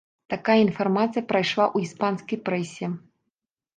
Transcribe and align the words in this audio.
Такая 0.33 0.55
інфармацыя 0.67 1.23
прайшла 1.33 1.65
ў 1.75 1.91
іспанскай 1.91 2.37
прэсе. 2.49 2.85